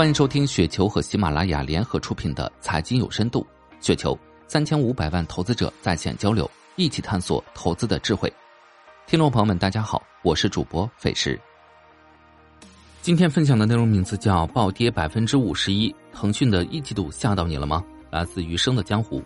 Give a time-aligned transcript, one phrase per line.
[0.00, 3.46] 欢迎收听雪球和喜马拉雅联合出品的《财经有深度》，
[3.86, 8.32] 雪球三千五百万投资者在线交流，一起探索投资的智慧。
[9.06, 11.38] 听众朋友们，大家好，我是主播费时。
[13.02, 17.84] 今天分享的内容名字叫“暴跌百分之五十一”，腾讯的一季度吓到你了吗？
[18.10, 19.22] 来自余生的江湖。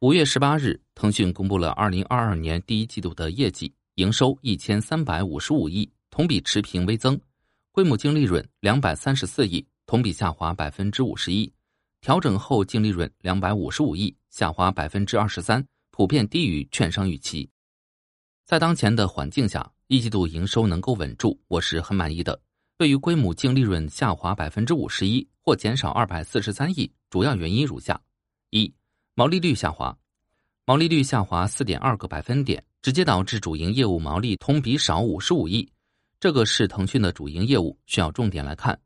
[0.00, 5.88] 五月十八日，腾讯公布了二零二二年第一季度的业绩，营收一千三百五十五亿。
[6.10, 7.18] 同比持平微增，
[7.72, 11.50] 规模净利润两百三十四亿，同比下滑百分之五十一，
[12.00, 17.48] 调整后净利润两百五十五亿，下滑百分之二十三，普遍低于券商预期。
[18.44, 22.40] 在当前的环境下，一季度营收能够稳住，我是很满意的。
[22.76, 28.00] 对于规模净利润下滑百分之五十一或减少二百四十三亿，主要原因如下：
[28.50, 28.72] 一、
[29.14, 29.96] 毛利率下滑，
[30.64, 35.70] 毛利率下滑四点二个百分点，直接导致主营业务毛利同比少五十五亿。
[36.20, 38.78] 这个是腾讯的主营业务，需要重点来看。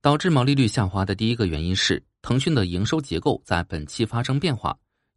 [0.00, 4.74] 导致毛利率下滑的第一个原因是，腾讯的营收结构在本期发生变化。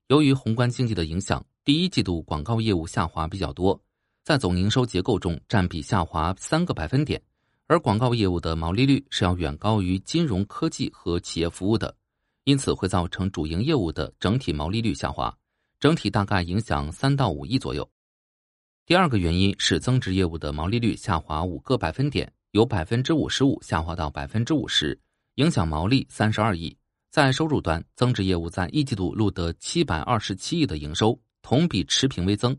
[0.07, 3.81] 由于宏观经济的影响，第一季度广告业务下滑比较多，
[4.25, 7.21] 在总营收结构中占比下滑三个百分点。
[7.67, 11.95] 而广告业务的毛利率是要远高于金融科技和企业服务的，
[12.43, 15.33] 因此会造成主营业务的整体毛利率下滑，
[15.79, 17.89] 整体大概影响三到五亿左右。
[18.85, 24.99] 第二个原因是增值业务的毛利率下滑五个百分点，由百分之五十五下滑到百分之五十，
[25.35, 26.75] 影响毛利三十二亿。
[27.09, 32.57] 在收入端，增值业务在一季度录得七百二十七亿的营收，同比持平微增。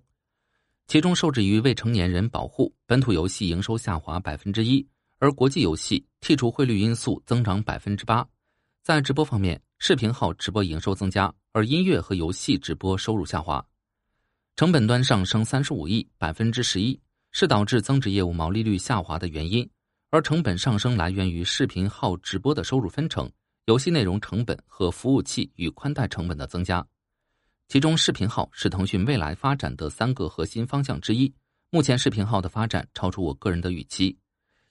[0.87, 4.87] 其中受制于未成年人保护，本土游戏营收下滑百分之一，
[5.19, 8.27] 而国际游戏剔除汇率因素增长百分之八。
[8.83, 13.63] 在直播方面，视频号直播营收增加，而音乐和游戏直播收入下滑。
[14.57, 16.97] 成本端上升三十五亿，百分之十一，
[17.33, 19.69] 是导致增值业务毛利率下滑的原因。
[20.11, 23.29] 而成本上升来源于视频号直播的收入分成、
[23.65, 26.87] 游戏内容成本和服务器与宽带成本的增加。
[27.67, 31.35] 其中，视频号是腾讯未来发展的三个核心方向之一。
[31.71, 34.17] 目前，视频号的发展超出我个人的预期。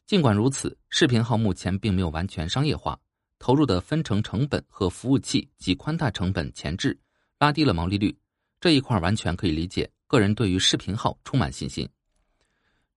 [0.06, 2.98] 尽管如此，视频号目前并没有完全商业化，
[3.38, 6.98] 投入的分成成本和服务器及宽带成本前置，
[7.38, 8.18] 拉低了毛利率。
[8.64, 11.86] 这一块完全可以理解，个人对于视频号充满信心。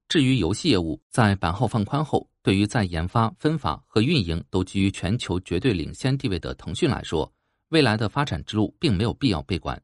[0.08, 7.28] 至于游戏业务，在版号放宽后，对于在研发、分发和运营都居于全球绝对领先地位的腾讯来说，
[7.70, 9.82] 未来的发展之路并没有必要悲观。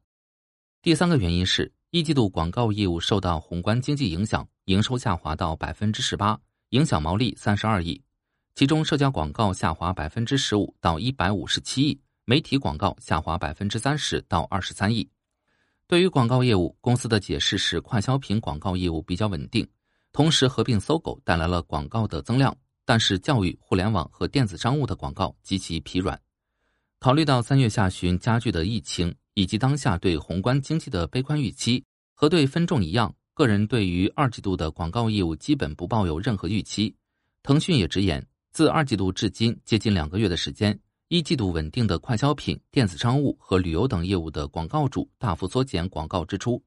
[0.81, 6.39] 第三个原因是一季度广告业务受到宏观经济影响，营收下滑到百分之十八，
[6.69, 8.01] 影响毛利三十二亿，
[8.55, 15.05] 其中社交广告下滑百分之十五到一百五十七亿，媒体广告下滑百分之三十到二十三亿。
[15.93, 19.63] 对于广告业务，公司的解释是快消品广告业务比较稳定，
[20.11, 22.57] 同时合并搜狗带来了广告的增量。
[22.83, 26.19] 但是教育、互联网和电子商务的广告极其疲软。
[26.99, 36.95] 考虑到三月下旬加剧的疫情以及当下对宏观经济的悲观预期，和对分众一样，个人对于二季度的广告业务基本不抱有任何预期。
[37.43, 40.75] 腾讯也直言，自二季度至今接近两个月的时间。
[41.13, 46.59] 一季度稳定的快消品、电子商务和旅游等业务的广告主大幅缩减广告支出，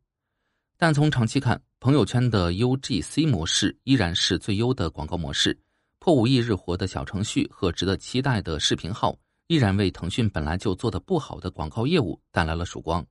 [0.76, 5.58] 但从长期看，朋友圈的 UGC 模式依然是最优的广告模式。
[5.98, 9.18] 破五亿日活的小程序和值得期待的视频号，
[9.48, 13.04] 依然为腾讯本来就做的不好的广告业务带来了曙光。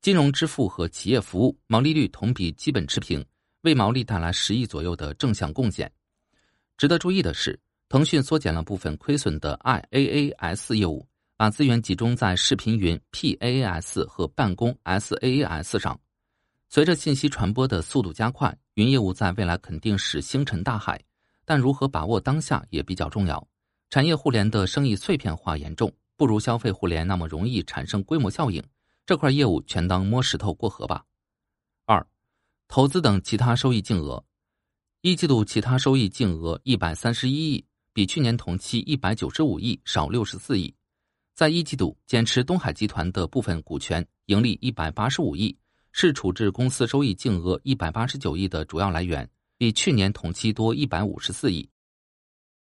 [0.00, 3.22] 金融支付和企业服务毛利率同比基本持平，
[3.60, 5.92] 为毛利带来十亿左右的正向贡献。
[6.78, 7.60] 值得注意的是。
[7.90, 11.04] 腾讯缩减了部分亏损的 IaaS 业务，
[11.36, 16.00] 把资源集中在视频云 PaaS 和办公 SaaS 上。
[16.68, 21.02] 随着信息传播的速度加快，云业务在未来肯定是星辰大海，
[21.44, 23.44] 但如何把握当下也比较重要。
[23.90, 28.62] 产业互联的生意碎片化严重，不如消费互联那么容易产生规模效应。
[29.04, 31.04] 这块业务全当摸石头过河吧。
[31.86, 32.06] 二，
[32.68, 34.24] 投资等其他收益净额，
[35.00, 37.64] 一季度其他收益净额一百三十一亿。
[37.92, 40.72] 比去年同期一百九十五亿少六十四亿，
[41.34, 45.56] 在一季度减持东海集团的部分股权，盈利一百八十五亿，
[45.90, 49.28] 是处置公司收益净额一百八十九亿的主要来源，
[49.58, 51.68] 比去年同期多一百五十四亿。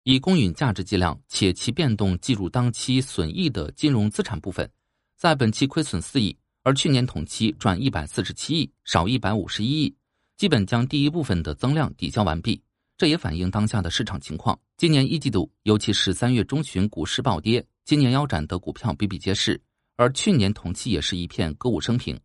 [0.04, 4.70] 以公允价值计量，且其变动计入当期损益的金融资产部分，
[5.16, 9.94] 在本期亏损四亿，而去年同期赚一百四十七亿，少一百五十一亿，
[10.38, 12.62] 基本将第一部分的增量抵消完毕。
[12.98, 14.58] 这也反映当下的市场情况。
[14.76, 19.58] 今年一季度，尤其是三月中旬股市暴跌，今年腰斩的股票比比皆是，
[19.94, 22.18] 而去年同期也是一片歌舞升平。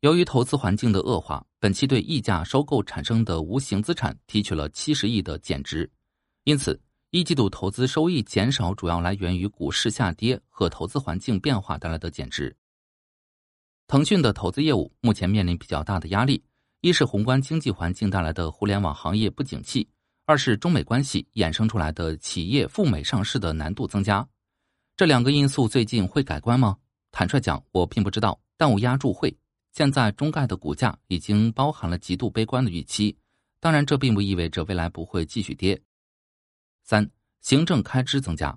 [0.00, 5.90] 由于投资环境的恶化，本期对溢价收购产生的无形资产提取了七十亿的减值，
[6.44, 6.78] 因此
[7.08, 12.54] 一季度投资收益减少主要来源于股市下跌和投资环境变化带来的减值。
[13.86, 16.44] 腾讯的投资业务目前面临比较大的压力，
[16.82, 19.88] 一是宏观经济环境带来的互联网行业不景气，
[20.26, 24.26] 二是中美关系衍生出来的企业赴美上市的难度增加。
[24.96, 26.78] 这两个因素最近会改观吗？
[27.10, 29.36] 坦率讲，我并不知道，但我压住会。
[29.72, 33.16] 现在中概的股价已经包含了极度悲观的预期，
[33.60, 35.80] 当然这并不意味着未来不会继续跌。
[36.84, 37.10] 三、
[37.40, 38.56] 行政开支增加，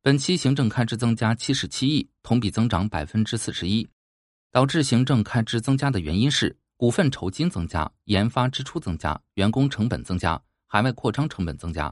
[0.00, 3.86] 本期行政开支增加七十七亿，同比增长百分之四十一。
[4.52, 10.40] 导致行政开支增加的原因是股份酬金增加、研发支出增加、员工成本增加、
[10.76, 11.90] 海外扩张成本增加。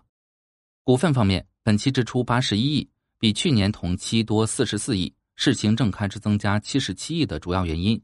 [0.82, 2.90] 股份方面，本期支出八十一亿。
[3.18, 7.98] 比去年同期多四十四亿，是行政开支增加七十七亿的主要原因。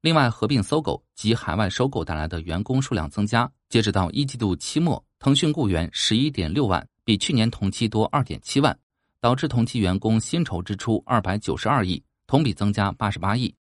[0.00, 8.74] 另外，合并搜狗及海外收购带来的员工数量增加，截止到一季度期末，腾讯雇员十一点六万，比去年同期多二点七万，
[9.20, 13.54] 导致同期员工薪酬支出二百九十二亿，同比增加八十八亿。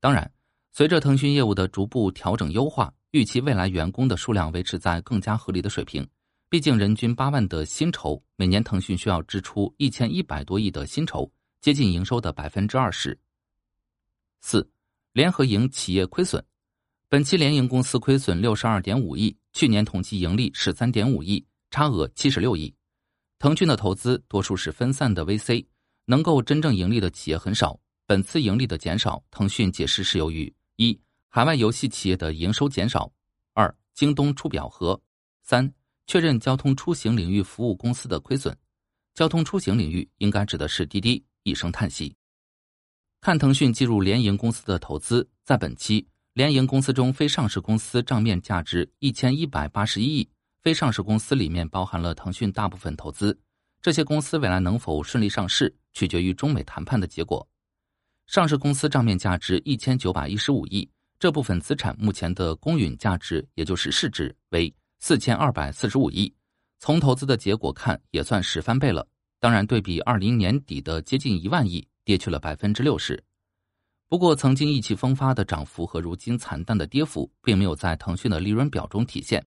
[0.00, 0.28] 当然，
[0.72, 6.06] 随着腾讯业务的逐步调整优化，预期未来员工的数量维持在更加合理的水平。
[6.48, 11.30] 毕竟人均八万的薪酬，每年腾讯需要支出一千一百多亿的薪酬，
[11.60, 13.18] 接近营收的百分之二十。
[14.40, 14.66] 四，
[15.12, 16.42] 联合营企业亏损，
[17.10, 22.74] 本期联营公司亏损六十二点五亿，去年同期盈利十三点五亿，差额七十六亿。
[23.38, 25.66] 腾讯的投资多数是分散的 VC，
[26.06, 27.78] 能够真正盈利的企业很少。
[28.06, 30.98] 本次盈利的减少，腾讯解释是由于一，
[31.34, 33.10] 海外游戏企业的营收减少；
[33.54, 35.00] 二，京东出表和；
[35.40, 35.72] 三。
[36.06, 38.54] 确认交通出行领域服务公司的亏损，
[39.14, 41.24] 交通出行领域应该指的是滴滴。
[41.42, 42.14] 一声叹息。
[43.22, 50.28] 看腾讯进入联营公司的投资，在本期联营公司中，非上市公司账面价值一千一百八十一亿，
[50.60, 53.40] 非上市公司里面包含了腾讯大部分投资。
[53.80, 57.48] 这些公司未来能否顺利上市，取决于中美谈判的结果。
[58.26, 60.86] 上市公司账面价值一千九百一十五亿，
[61.22, 64.74] 这部分资产目前的公允价值，也就是市值为。
[64.98, 66.34] 四千二百四十五亿，
[66.80, 69.06] 从投资的结果看，也算是翻倍了。
[69.38, 73.22] 当然，对比二零年底的接近一万亿，跌去了百分之六十。
[74.08, 79.46] 不过，曾经意气风发的涨幅和如今惨淡的跌幅，并没有在腾讯的利润表中体现。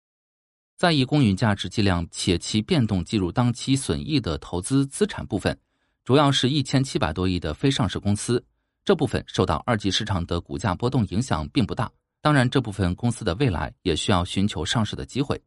[0.76, 5.58] 在以公允价值计量且其变动计入当期损益的投资资产部分，
[6.04, 8.44] 主要是一千七百多亿的非上市公司，
[8.84, 11.90] 这部分受到二级市场的股价波动影响并不大。
[12.20, 15.40] 当然，这部分公司的未来也需要寻求上市的机会。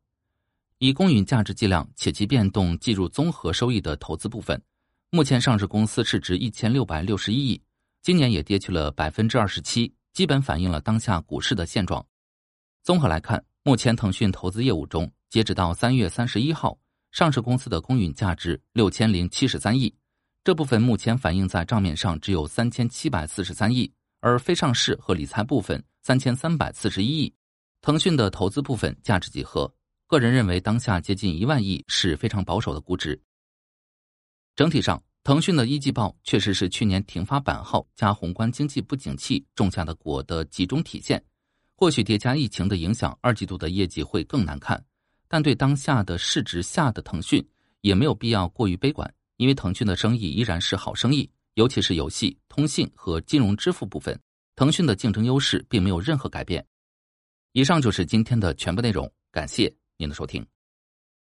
[0.79, 4.61] 以公允价值计量且其变动计入综合收益的投资部分，
[5.09, 7.61] 目前上市公司市值一千六百六十一亿，
[8.01, 12.05] 今年也跌去了百分之二十七，基本反映了当下股市的现状。
[12.83, 16.77] 综合来看，目前腾讯投资业务中，截止到三月三十一号，
[17.11, 19.95] 上市公司的公允价值六千零七十三亿，
[20.45, 23.91] 这部分目前反映在账面上只有三千七百四十三亿。
[24.19, 27.33] 而非上市和理财部分三千三百四十一亿，
[27.81, 29.71] 腾讯的投资部分价值几何？
[30.05, 33.19] 个人认为，当下接近一万亿是非常保守的估值。
[34.55, 41.23] 整体上，腾讯的一季报确实是去年停发版号加宏观经济不景气种下的果的集中体现。
[41.75, 44.83] 或许叠加疫情的影响，二季度的业绩会更难看。
[45.27, 47.43] 但对当下的市值下的腾讯，
[47.81, 51.29] 也没有必要过于悲观，因为腾讯的生意依然是好生意。
[51.55, 54.19] 尤其是游戏、通信和金融支付部分，
[54.57, 56.65] 腾讯的竞争优势并没有任何改变。
[57.53, 60.45] 以上就是今天的全部内容，感谢您的收听。